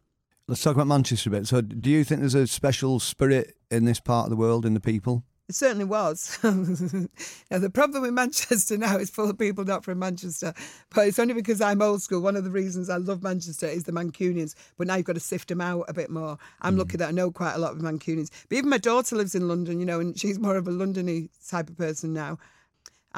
[0.47, 1.47] Let's talk about Manchester a bit.
[1.47, 4.73] So, do you think there's a special spirit in this part of the world, in
[4.73, 5.23] the people?
[5.49, 6.37] It certainly was.
[6.43, 10.53] now, the problem with Manchester now is full of people not from Manchester,
[10.93, 12.21] but it's only because I'm old school.
[12.21, 15.19] One of the reasons I love Manchester is the Mancunians, but now you've got to
[15.19, 16.37] sift them out a bit more.
[16.61, 16.79] I'm mm.
[16.79, 18.29] lucky that I know quite a lot of Mancunians.
[18.47, 21.29] But even my daughter lives in London, you know, and she's more of a Londony
[21.49, 22.37] type of person now.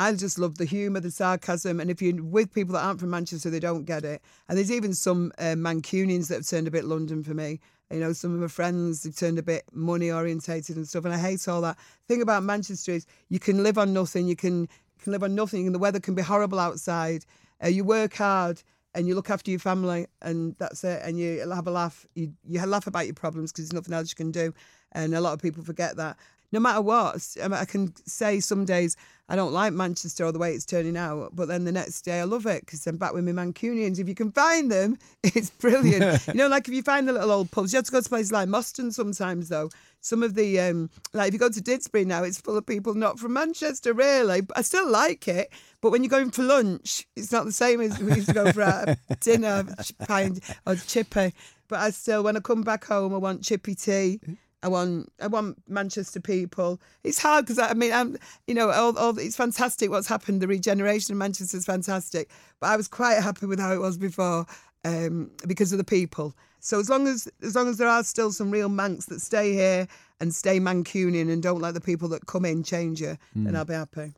[0.01, 3.11] I just love the humour, the sarcasm, and if you're with people that aren't from
[3.11, 4.19] Manchester, they don't get it.
[4.49, 7.59] And there's even some uh, Mancunians that have turned a bit London for me.
[7.91, 11.13] You know, some of my friends have turned a bit money orientated and stuff, and
[11.13, 11.77] I hate all that.
[12.07, 14.27] thing about Manchester is you can live on nothing.
[14.27, 17.23] You can you can live on nothing, and the weather can be horrible outside.
[17.63, 18.63] Uh, you work hard
[18.95, 21.03] and you look after your family, and that's it.
[21.03, 22.07] And you have a laugh.
[22.15, 24.51] You you laugh about your problems because there's nothing else you can do,
[24.93, 26.17] and a lot of people forget that.
[26.51, 28.97] No matter what, I, can say some days
[29.31, 32.19] I don't like Manchester or the way it's turning out, but then the next day
[32.19, 33.97] I love it because I'm back with my Mancunians.
[33.97, 36.27] If you can find them, it's brilliant.
[36.27, 38.09] you know, like if you find the little old pubs, you have to go to
[38.09, 39.69] places like Moston sometimes, though.
[40.01, 42.93] Some of the, um, like if you go to Didsbury now, it's full of people
[42.93, 44.41] not from Manchester, really.
[44.41, 45.49] But I still like it.
[45.79, 48.51] But when you're going for lunch, it's not the same as we used to go
[48.51, 49.63] for our dinner,
[50.07, 51.33] pint or chippy.
[51.69, 54.19] But I still, when I come back home, I want chippy tea.
[54.63, 56.79] I want I want Manchester people.
[57.03, 60.41] It's hard because I mean I'm you know all, all it's fantastic what's happened.
[60.41, 63.97] The regeneration of Manchester is fantastic, but I was quite happy with how it was
[63.97, 64.45] before
[64.85, 66.35] um, because of the people.
[66.59, 69.53] So as long as as long as there are still some real Mancs that stay
[69.53, 69.87] here
[70.19, 73.65] and stay Mancunian and don't let the people that come in change you, then I'll
[73.65, 74.13] be happy.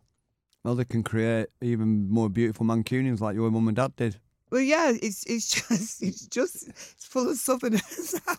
[0.63, 4.19] Well, they can create even more beautiful Mancunians like your mum and dad did.
[4.53, 8.21] Well, yeah, it's it's just it's just it's full of southerners.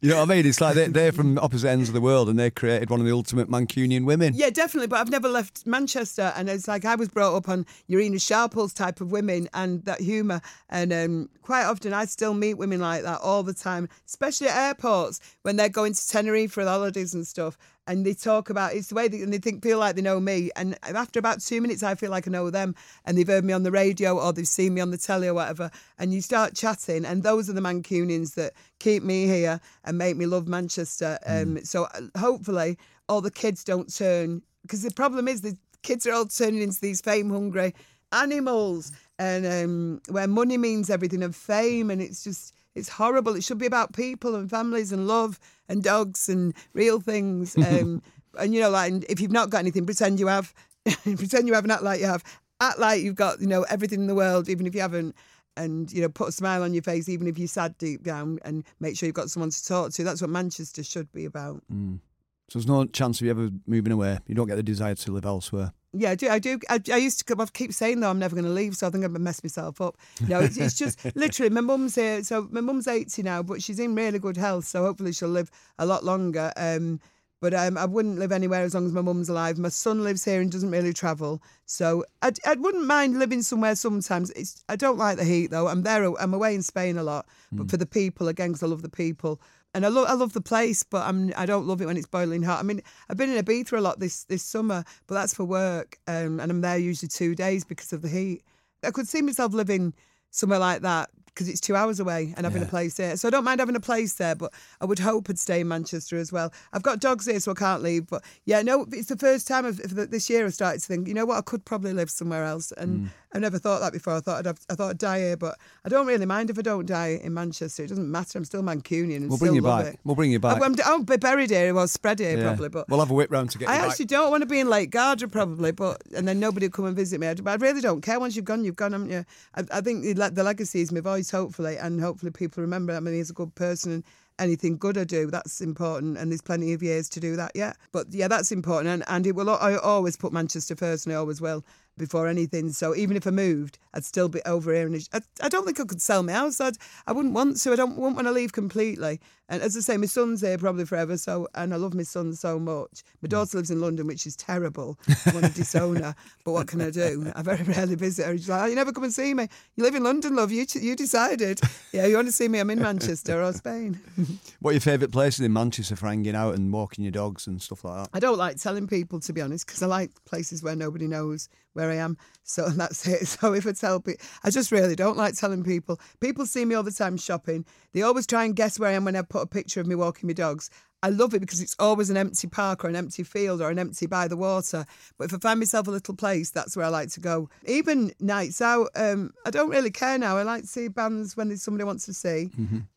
[0.00, 0.46] You know what I mean?
[0.46, 3.06] It's like they're, they're from opposite ends of the world and they created one of
[3.06, 4.32] the ultimate Mancunian women.
[4.34, 4.88] Yeah, definitely.
[4.88, 8.18] But I've never left Manchester, and it's like I was brought up on your Ena
[8.18, 10.40] Sharples type of women and that humour.
[10.68, 14.56] And um, quite often, I still meet women like that all the time, especially at
[14.56, 17.56] airports when they're going to Tenerife for holidays and stuff.
[17.86, 20.20] And they talk about it's the way they, and they think feel like they know
[20.20, 20.50] me.
[20.54, 23.52] And after about two minutes, I feel like I know them, and they've heard me
[23.52, 25.70] on the radio or they've seen me on the telly or whatever.
[25.98, 30.16] And you start chatting, and those are the Mancunians that keep me here and make
[30.16, 31.18] me love Manchester.
[31.26, 36.06] Um, so uh, hopefully, all the kids don't turn because the problem is the kids
[36.06, 37.74] are all turning into these fame hungry
[38.12, 43.34] animals, and um, where money means everything and fame, and it's just it's horrible.
[43.36, 47.56] It should be about people and families and love and dogs and real things.
[47.66, 48.02] Um,
[48.38, 50.54] and you know, like and if you've not got anything, pretend you have.
[51.04, 52.24] pretend you have and act like you have.
[52.60, 55.14] Act like you've got you know everything in the world, even if you haven't.
[55.56, 58.38] and you know put a smile on your face even if you're sad deep down
[58.42, 61.62] and make sure you've got someone to talk to that's what manchester should be about
[61.70, 62.00] Mm.
[62.48, 64.18] So there's no chance of you ever moving away.
[64.26, 65.72] You don't get the desire to live elsewhere.
[65.92, 68.34] Yeah i do i do i, I used to I keep saying though i'm never
[68.34, 70.74] going to leave so i think i'm going to mess myself up no it's, it's
[70.74, 74.36] just literally my mum's here so my mum's 80 now but she's in really good
[74.36, 77.00] health so hopefully she'll live a lot longer um
[77.42, 79.58] but um, I wouldn't live anywhere as long as my mum's alive.
[79.58, 83.74] My son lives here and doesn't really travel, so I, I wouldn't mind living somewhere
[83.74, 84.30] sometimes.
[84.30, 85.66] It's, I don't like the heat though.
[85.66, 86.04] I'm there.
[86.20, 88.88] I'm away in Spain a lot, but for the people again, because I love the
[88.88, 89.40] people
[89.74, 92.06] and I love I love the place, but I'm I don't love it when it's
[92.06, 92.60] boiling hot.
[92.60, 95.98] I mean, I've been in Ibiza a lot this this summer, but that's for work,
[96.06, 98.42] um, and I'm there usually two days because of the heat.
[98.84, 99.94] I could see myself living
[100.30, 103.16] somewhere like that because it's two hours away and having a place there.
[103.16, 105.68] So I don't mind having a place there, but I would hope I'd stay in
[105.68, 106.52] Manchester as well.
[106.74, 108.06] I've got dogs here, so I can't leave.
[108.06, 110.86] But yeah, no, it's the first time of, of the- this year I started to
[110.86, 113.92] think, you know what, I could probably live somewhere else, and I never thought that
[113.92, 114.14] before.
[114.14, 116.58] I thought I'd have, I thought I'd die here, but I don't really mind if
[116.58, 117.82] I don't die in Manchester.
[117.84, 118.38] It doesn't matter.
[118.38, 119.86] I'm still Mancunian and We'll still bring you back.
[119.86, 120.00] it.
[120.04, 120.62] We'll bring you back.
[120.62, 121.72] I'm, I'll be buried here.
[121.72, 122.44] Well, spread here Yeah.
[122.44, 123.90] probably, but we'll have a whip round to get I you back.
[123.90, 126.84] actually don't want to be in Lake Garda probably, but and then nobody will come
[126.84, 127.26] and visit me.
[127.28, 128.20] I, but I really don't care.
[128.20, 129.24] Once you've gone, you've gone, haven't you?
[129.54, 132.92] I, I think the, the legacy is my voice, hopefully, and hopefully people remember.
[132.92, 134.04] That I mean, he's a good person, and
[134.38, 136.18] anything good I do, that's important.
[136.18, 137.76] And there's plenty of years to do that yet.
[137.92, 139.48] But yeah, that's important, and and it will.
[139.48, 141.64] I always put Manchester first, and I always will
[141.96, 142.70] before anything.
[142.70, 144.86] So even if I moved, I'd still be over here.
[144.86, 146.60] And I, I don't think I could sell my house.
[146.60, 146.76] I'd,
[147.06, 147.72] I wouldn't want to.
[147.72, 149.20] I don't wouldn't want to leave completely.
[149.52, 151.18] And as I say, my son's here probably forever.
[151.18, 153.02] So and I love my son so much.
[153.20, 153.32] My mm.
[153.32, 154.98] daughter lives in London, which is terrible.
[155.26, 157.30] I want to disown her, but what can I do?
[157.36, 158.32] I very rarely visit her.
[158.34, 159.48] She's like, oh, you never come and see me.
[159.76, 160.52] You live in London, love.
[160.52, 161.60] You you decided.
[161.92, 162.60] Yeah, you want to see me?
[162.60, 164.00] I'm in Manchester or Spain.
[164.60, 167.60] What are your favourite places in Manchester for hanging out and walking your dogs and
[167.60, 168.10] stuff like that?
[168.14, 171.48] I don't like telling people, to be honest, because I like places where nobody knows
[171.74, 172.16] where I am.
[172.44, 173.26] So that's it.
[173.26, 176.00] So if I tell people, I just really don't like telling people.
[176.20, 177.64] People see me all the time shopping.
[177.92, 179.94] They always try and guess where I am when I put a picture of me
[179.94, 180.70] walking my dogs.
[181.04, 183.78] I love it because it's always an empty park or an empty field or an
[183.78, 184.86] empty by the water.
[185.18, 187.48] But if I find myself a little place, that's where I like to go.
[187.66, 190.36] Even nights out, um, I don't really care now.
[190.36, 192.50] I like to see bands when there's somebody wants to see.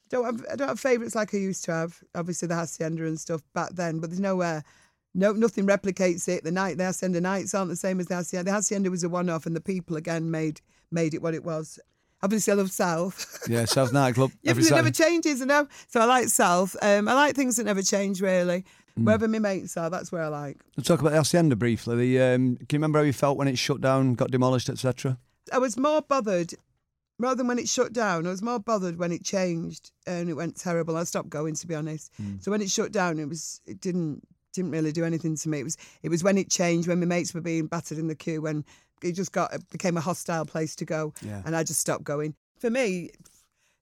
[0.09, 2.03] Don't have, I don't have favourites like I used to have.
[2.13, 4.63] Obviously the hacienda and stuff back then, but there's nowhere.
[5.15, 6.43] No, nothing replicates it.
[6.43, 8.51] The night, the hacienda nights aren't the same as the hacienda.
[8.51, 11.79] The hacienda was a one-off, and the people again made made it what it was.
[12.23, 13.45] Obviously, I love South.
[13.47, 14.31] Yeah, South Nightclub.
[14.41, 15.67] Yeah, every but it never changes, you know.
[15.87, 16.75] So I like South.
[16.81, 18.65] Um, I like things that never change, really.
[18.97, 19.05] Mm.
[19.05, 20.57] Wherever my mates are, that's where I like.
[20.77, 21.95] Let's talk about the Hacienda briefly.
[21.97, 25.17] The, um, can you remember how you felt when it shut down, got demolished, etc.?
[25.53, 26.53] I was more bothered
[27.19, 28.25] rather than when it shut down.
[28.25, 30.97] I was more bothered when it changed and it went terrible.
[30.97, 32.11] I stopped going, to be honest.
[32.39, 35.59] So when it shut down, it was it didn't didn't really do anything to me.
[35.59, 38.15] It was it was when it changed, when my mates were being battered in the
[38.15, 38.65] queue, when
[39.09, 41.41] it just got it became a hostile place to go, Yeah.
[41.45, 42.35] and I just stopped going.
[42.59, 43.11] For me.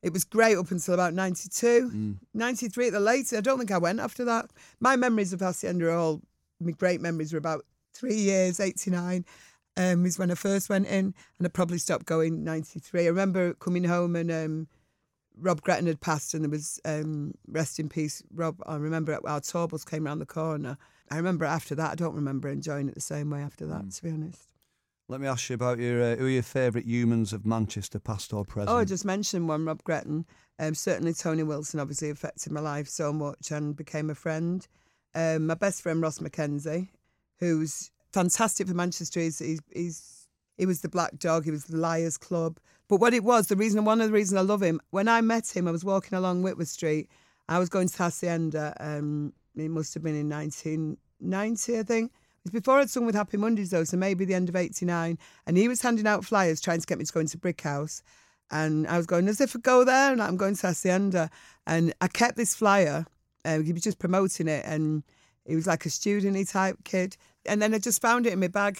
[0.02, 3.34] It was great up until about 92, 93 at the latest.
[3.34, 4.50] I don't think I went after that.
[4.82, 6.22] My memories of Hacienda are all,
[6.60, 9.24] my great memories were about three years, 89
[9.78, 13.04] um, is when I first went in, and I probably stopped going 93.
[13.06, 14.68] I remember coming home and um,
[15.40, 18.58] Rob Gretton had passed, and there was um, rest in peace, Rob.
[18.66, 20.78] I remember our tour bus came around the corner.
[21.12, 24.04] I remember after that, I don't remember enjoying it the same way after that, to
[24.04, 24.50] be honest.
[25.10, 28.34] Let me ask you about your uh, who are your favourite humans of Manchester, past
[28.34, 28.72] or present?
[28.72, 30.26] Oh, I just mentioned one, Rob Gretton.
[30.60, 34.66] Um, certainly, Tony Wilson obviously affected my life so much and became a friend.
[35.14, 36.92] Um, my best friend Ross Mackenzie,
[37.40, 39.20] who's fantastic for Manchester.
[39.20, 41.46] He's, he's, he's he was the Black Dog.
[41.46, 42.60] He was the Liars Club.
[42.88, 45.22] But what it was, the reason, one of the reasons I love him, when I
[45.22, 47.10] met him, I was walking along Whitworth Street.
[47.50, 48.76] I was going to Hacienda.
[48.80, 52.12] Um, it must have been in 1990, I think.
[52.44, 55.18] It was before I'd sung with Happy Mondays, though, so maybe the end of 89.
[55.48, 58.04] And he was handing out flyers trying to get me to go into Brick House.
[58.52, 61.30] And I was going, as if I go there, and I'm going to Hacienda.
[61.66, 63.06] And I kept this flyer.
[63.46, 65.04] Uh, he was just promoting it, and
[65.46, 67.16] he was like a student type kid.
[67.46, 68.78] And then I just found it in my bag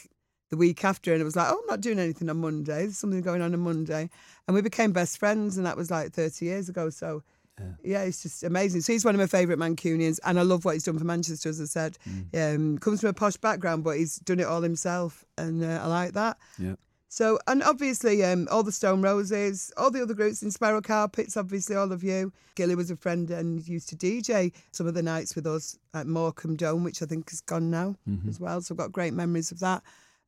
[0.50, 2.82] the week after, and it was like, oh, I'm not doing anything on Monday.
[2.84, 4.10] There's something going on on Monday.
[4.46, 6.90] And we became best friends, and that was like 30 years ago.
[6.90, 7.24] So,
[7.84, 8.82] yeah, it's just amazing.
[8.82, 11.50] So he's one of my favourite Mancunians, and I love what he's done for Manchester,
[11.50, 11.98] as I said.
[12.34, 15.88] Um, comes from a posh background, but he's done it all himself, and uh, I
[15.88, 16.38] like that.
[16.58, 16.76] Yeah.
[17.10, 21.76] So, and obviously, um, all the Stone Roses, all the other groups Inspiral Carpets, obviously,
[21.76, 22.34] all of you.
[22.56, 26.08] Gilly was a friend and used to DJ some of the nights with us at
[26.08, 27.96] Morecambe Dome, which I think is gone now
[28.28, 28.62] as well.
[28.62, 29.84] So, I've got great memories of that.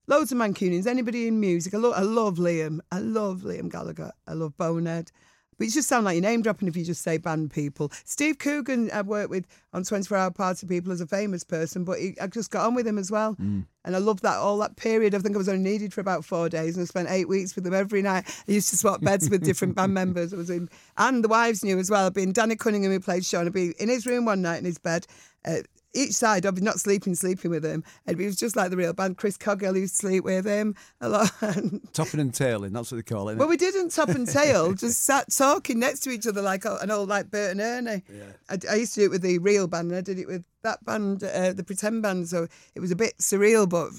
[0.06, 1.74] Loads of Mancunians, anybody in music.
[1.74, 2.82] I, lo- I love Liam.
[2.92, 4.12] I love Liam Gallagher.
[4.28, 5.12] I love Bonehead.
[5.58, 7.92] But you just sound like you're name dropping if you just say band people.
[8.04, 12.00] Steve Coogan, I've worked with on 24 Hour Party People as a famous person, but
[12.00, 13.36] he, I just got on with him as well.
[13.36, 13.66] Mm.
[13.84, 15.14] And I love that all that period.
[15.14, 17.56] I think I was only needed for about four days and I spent eight weeks
[17.56, 18.26] with him every night.
[18.48, 20.34] I used to swap beds with different band members.
[20.34, 22.08] I was in, and the wives knew as well.
[22.08, 24.66] I'd been Danny Cunningham, who played Shaun, I'd be in his room one night in
[24.66, 25.08] his bed.
[25.46, 25.58] Uh,
[25.96, 27.84] each side, I'd be not sleeping, sleeping with him.
[28.06, 29.18] And it was just like the real band.
[29.18, 31.32] Chris Coghill used to sleep with him a lot.
[31.94, 33.38] Topping and tailing, that's what they call it.
[33.38, 36.92] Well, we didn't top and tail, just sat talking next to each other like an
[36.92, 38.04] old like Bert and Ernie.
[38.50, 40.44] I, I used to do it with the real band, and I did it with
[40.64, 42.28] that band, uh, the pretend band.
[42.28, 43.90] So it was a bit surreal, but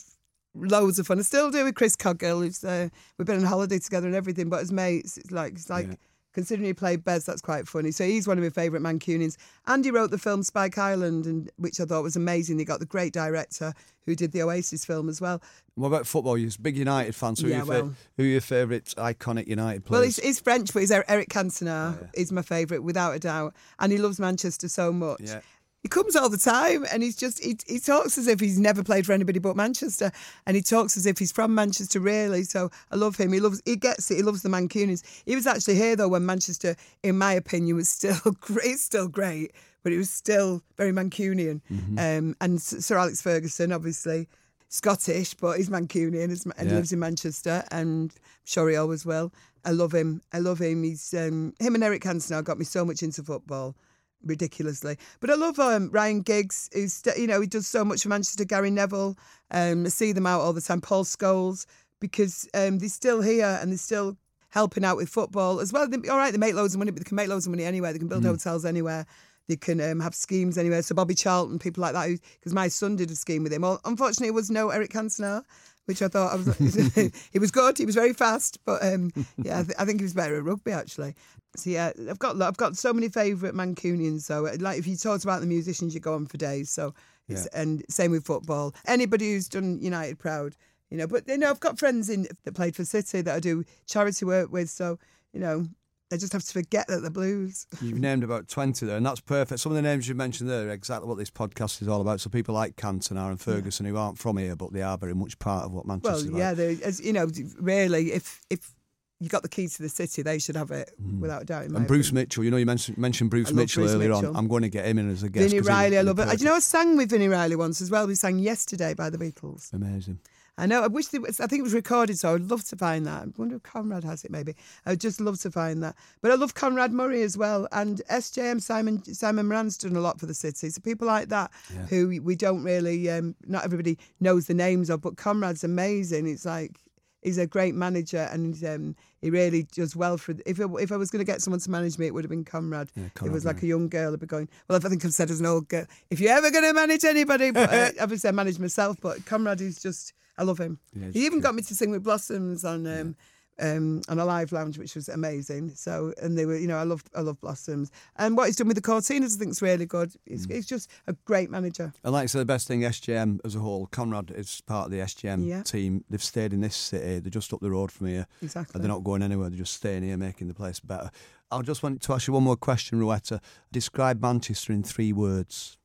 [0.55, 1.19] loads of fun.
[1.19, 2.41] I still do with Chris Coghill.
[2.41, 5.71] Who's, uh, we've been on holiday together and everything, but as mates, it's like it's
[5.71, 5.89] like.
[5.89, 5.95] Yeah.
[6.37, 7.91] Considering he played Bez, that's quite funny.
[7.91, 9.39] So he's one of my favourite Mancunians.
[9.67, 12.59] Andy wrote the film Spike Island, and which I thought was amazing.
[12.59, 13.73] They got the great director
[14.05, 15.41] who did the Oasis film as well.
[15.77, 16.37] What about football?
[16.37, 18.85] You're a big United fan, so Yeah, who, are your fa- who are your favourite
[18.99, 23.15] iconic United Well, he's, he's French, but he's Er- Eric Cantona is my favourite without
[23.15, 25.23] a doubt, and he loves Manchester so much.
[25.23, 25.41] Yeah.
[25.87, 28.83] He comes all the time, and he's just he, he talks as if he's never
[28.83, 30.11] played for anybody but Manchester,
[30.45, 32.43] and he talks as if he's from Manchester, really.
[32.43, 33.33] So I love him.
[33.33, 34.17] He loves he gets it.
[34.17, 35.05] He loves the Mancunians.
[35.25, 39.53] He was actually here though when Manchester, in my opinion, was still great, still great,
[39.85, 41.61] but it was still very Mancunian.
[41.97, 44.27] Um, and Sir Alex Ferguson, obviously.
[44.69, 46.75] Scottish, but he's Mancunian and Yeah.
[46.75, 49.33] lives in Manchester, and I'm sure he always will.
[49.65, 50.21] I love him.
[50.33, 50.83] I love him.
[50.83, 53.77] He's um, him and Eric Cantona got me so much into football,
[54.25, 54.97] ridiculously.
[55.21, 58.45] But I love um, Ryan Giggs, who's you know he does so much for Manchester.
[58.45, 59.17] Gary Neville,
[59.51, 60.81] um, I see them out all the time.
[60.81, 61.67] Paul Scholes,
[62.01, 64.17] because um, they're still here and they're still
[64.51, 65.89] helping out with football as well.
[65.89, 67.65] They, all right, they make loads of money, but they can make loads of money
[67.65, 67.93] anywhere.
[67.93, 69.07] They can build hotels anywhere.
[69.49, 70.83] They can um, have schemes anywhere.
[70.83, 73.63] So Bobby Charlton, people like that, because my son did a scheme with him.
[73.63, 75.43] Well, unfortunately, it was no Eric Cantona,
[75.87, 77.13] which I thought I was.
[77.33, 77.79] he was good.
[77.79, 80.45] He was very fast, but um, yeah, I, th- I think he was better at
[80.45, 81.15] rugby actually.
[81.57, 84.23] So yeah, I've got I've got so many favourite Mancunians.
[84.23, 86.71] So like if you talked about the musicians, you go on for days.
[86.71, 86.95] So
[87.29, 88.75] it's, and same with football.
[88.87, 90.55] Anybody who's done United proud,
[90.91, 91.07] you know.
[91.07, 94.25] But you know, I've got friends in that played for City that I do charity
[94.25, 94.69] work with.
[94.71, 94.99] So
[95.33, 95.67] you know,
[96.13, 97.67] I just have to forget that the Blues.
[97.81, 99.61] You've named about 20 there, and that's perfect.
[99.61, 102.21] Some of the names you mentioned there are exactly what this podcast is all about.
[102.21, 105.39] So people like Cantona and Ferguson who aren't from here, but they are very much
[105.39, 108.73] part of what Manchester Well, yeah, they, as you know, really, if if
[109.21, 111.65] you got the key to the city, they should have it without a doubt.
[111.65, 112.15] And Bruce opinion.
[112.23, 114.31] Mitchell, you know, you mentioned, mentioned Bruce Mitchell Bruce earlier Mitchell.
[114.31, 114.37] on.
[114.37, 115.49] I'm going to get him in as a guest.
[115.51, 116.29] Vini Reilly, I love it.
[116.31, 118.07] Do you know, I sang with Vini Reilly once as well.
[118.07, 119.73] We sang yesterday by the Beatles.
[119.73, 120.19] Amazing.
[120.59, 120.83] I know.
[120.83, 123.23] I wish was, I think it was recorded, so I'd love to find that.
[123.23, 124.31] I wonder if Conrad has it.
[124.31, 124.55] Maybe
[124.87, 125.95] I'd just love to find that.
[126.23, 130.19] But I love Conrad Murray as well, and SJM Simon Simon Moran's done a lot
[130.19, 130.71] for the city.
[130.71, 131.51] So people like that
[131.91, 136.27] who we- we don't really, um, not everybody knows the names of, but Conrad's amazing.
[136.27, 136.81] It's like
[137.23, 140.35] he's a great manager, and um, he really does well for.
[140.45, 142.31] If it, if I was going to get someone to manage me, it would have
[142.31, 142.91] been Conrad.
[142.95, 144.49] Yeah, it was like a young girl, I'd be going.
[144.69, 147.05] Well, I think I've said as an old girl, if you're ever going to manage
[147.05, 148.97] anybody, but uh, obviously I manage myself.
[149.01, 150.79] But Conrad is just, I love him.
[150.95, 152.87] Yeah, he even got me to sing with Blossoms on.
[152.87, 153.17] Um,
[153.59, 155.71] um, on a live lounge, which was amazing.
[155.75, 158.69] So, and they were, you know, I love, I love Blossoms, and what he's done
[158.69, 160.13] with the Cortinas, I think is really good.
[160.27, 161.93] He's, he's just a great manager.
[162.05, 164.91] And like I said, the best thing, SJM as a whole, Conrad is part of
[164.93, 165.63] the SJM Yeah.
[165.63, 166.05] team.
[166.11, 167.21] They've stayed in this city.
[167.21, 168.27] They're just up the road from here.
[168.43, 168.73] Exactly.
[168.75, 169.49] And they're not going anywhere.
[169.49, 171.11] They're just staying here, making the place better.
[171.51, 173.41] I just want to ask you one more question, Rowetta.
[173.73, 175.79] Describe Manchester in three words.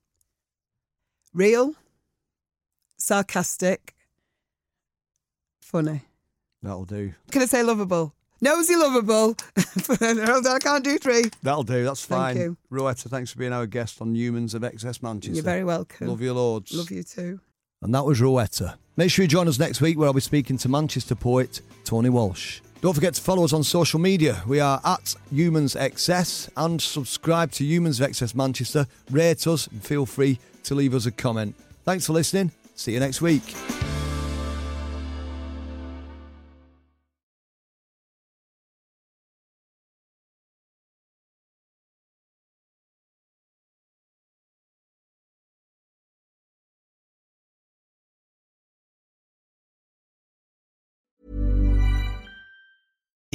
[1.34, 1.75] Real,
[2.97, 3.95] sarcastic,
[5.62, 6.01] funny.
[6.63, 7.13] That'll do.
[7.32, 8.13] Can I say lovable?
[8.43, 9.36] Nosy, lovable.
[9.58, 11.26] I can't do three.
[11.43, 11.84] That'll do.
[11.84, 12.38] That's Thank fine.
[12.38, 12.58] you.
[12.71, 15.36] Rowetta, thanks for being our guest on Humans of XS Manchester.
[15.36, 16.08] You're very welcome.
[16.08, 16.74] Love you Lords.
[16.74, 17.39] Love you too.
[17.84, 18.76] And that was Rowetta.
[18.97, 22.10] Make sure you join us next week where I'll be speaking to Manchester poet Tony
[22.10, 22.62] Walsh.
[22.82, 24.41] Don't forget to follow us on social media.
[24.47, 28.88] We are at Humans XS and subscribe to Humans of XS Manchester.
[29.12, 31.56] Rate us and feel free to leave us a comment.
[31.86, 32.52] Thanks for listening.
[32.74, 33.56] See you next week.